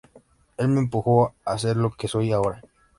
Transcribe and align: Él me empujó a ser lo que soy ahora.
Él 0.57 0.69
me 0.69 0.79
empujó 0.79 1.35
a 1.45 1.59
ser 1.59 1.77
lo 1.77 1.91
que 1.91 2.07
soy 2.07 2.31
ahora. 2.31 2.63